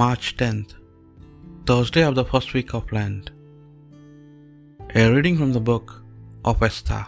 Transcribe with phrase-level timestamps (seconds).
[0.00, 0.72] March 10th,
[1.68, 3.30] Thursday of the first week of Lent.
[4.94, 6.02] A reading from the book
[6.44, 7.06] of Esther.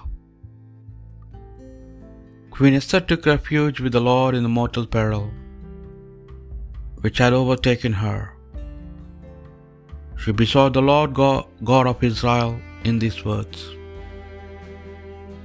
[2.54, 5.26] Queen Esther took refuge with the Lord in the mortal peril
[7.02, 8.18] which had overtaken her.
[10.16, 13.70] She besought the Lord God, of Israel in these words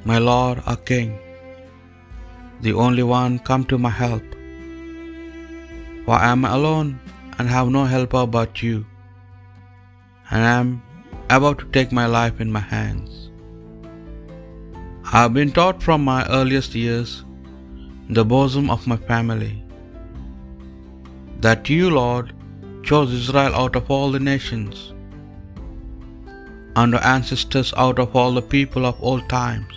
[0.05, 1.19] My Lord, our King,
[2.61, 4.23] the only one, come to my help.
[6.05, 6.99] For I am alone
[7.37, 8.77] and have no helper but you,
[10.31, 10.69] and I am
[11.37, 13.11] about to take my life in my hands.
[15.11, 17.11] I have been taught from my earliest years,
[18.07, 19.53] in the bosom of my family,
[21.45, 22.27] that you, Lord,
[22.89, 24.75] chose Israel out of all the nations,
[26.81, 29.73] and our ancestors out of all the people of old times,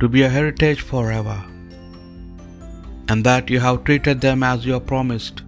[0.00, 1.38] to be a heritage forever,
[3.10, 5.38] and that you have treated them as you have promised.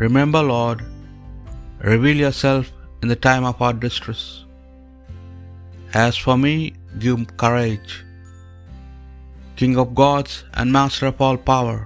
[0.00, 0.82] Remember, Lord,
[1.92, 4.22] reveal yourself in the time of our distress.
[5.92, 7.92] As for me, give courage,
[9.56, 11.78] King of gods and Master of all power.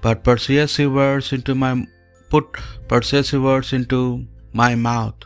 [0.00, 1.86] But persuasive words into my
[2.30, 2.58] put
[2.88, 5.20] persuasive words into my mouth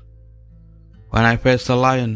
[1.09, 2.15] when I face the lion.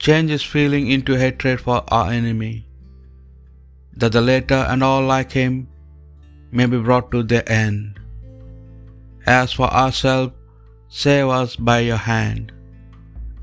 [0.00, 2.54] Change his feeling into hatred for our enemy,
[3.96, 5.68] that the later and all like him
[6.58, 7.98] may be brought to their end.
[9.40, 10.32] As for ourselves,
[11.02, 12.46] save us by your hand,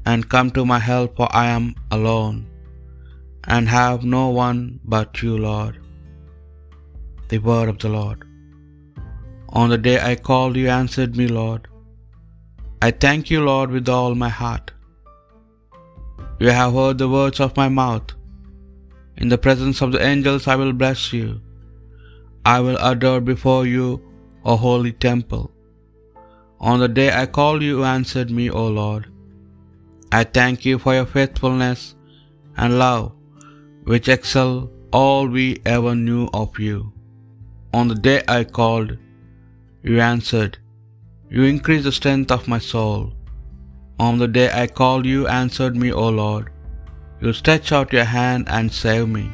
[0.09, 2.39] and come to my help, for I am alone,
[3.55, 4.59] and have no one
[4.95, 5.75] but you, Lord.
[7.31, 8.19] The word of the Lord.
[9.61, 11.63] On the day I called, you answered me, Lord.
[12.87, 14.67] I thank you, Lord, with all my heart.
[16.43, 18.09] You have heard the words of my mouth.
[19.21, 21.27] In the presence of the angels, I will bless you.
[22.55, 23.87] I will adore before you,
[24.43, 25.45] O holy temple.
[26.70, 29.04] On the day I called, you answered me, O Lord.
[30.20, 31.82] I thank you for your faithfulness
[32.61, 33.05] and love,
[33.92, 34.54] which excel
[34.99, 36.77] all we ever knew of you.
[37.80, 38.93] On the day I called,
[39.89, 40.58] you answered.
[41.36, 43.04] You increase the strength of my soul.
[44.08, 46.48] On the day I called, you answered me, O Lord.
[47.21, 49.27] You stretch out your hand and save me.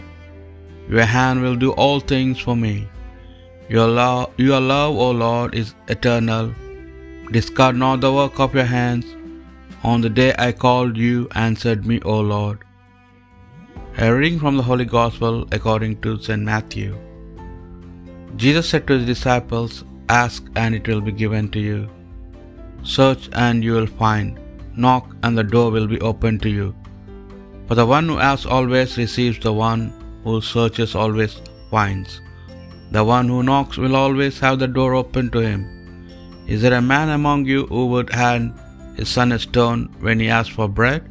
[0.98, 2.76] Your hand will do all things for me.
[3.68, 6.54] Your love, your love, O Lord, is eternal.
[7.32, 9.06] Discard not the work of your hands.
[9.84, 12.60] On the day I called, you answered me, O Lord.
[13.98, 16.44] A reading from the Holy Gospel according to St.
[16.44, 16.96] Matthew.
[18.36, 21.90] Jesus said to his disciples, Ask and it will be given to you.
[22.84, 24.40] Search and you will find.
[24.76, 26.76] Knock and the door will be opened to you.
[27.68, 29.92] For the one who asks always receives, the one
[30.24, 32.22] who searches always finds.
[32.96, 35.64] The one who knocks will always have the door open to him.
[36.54, 38.54] Is there a man among you who would hand
[39.00, 41.10] his son a stone when he asks for bread?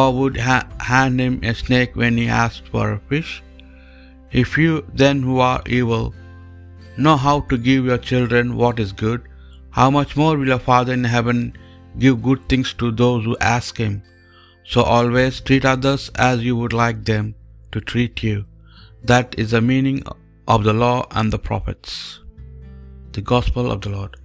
[0.00, 3.32] Or would ha- hand him a snake when he asks for a fish?
[4.42, 6.14] If you then who are evil
[6.96, 9.28] know how to give your children what is good,
[9.80, 11.44] how much more will your Father in heaven
[11.98, 14.02] give good things to those who ask him?
[14.72, 17.34] So always treat others as you would like them
[17.72, 18.44] to treat you.
[19.12, 20.04] That is the meaning
[20.48, 22.20] of the law and the prophets.
[23.12, 24.16] The Gospel of the Lord.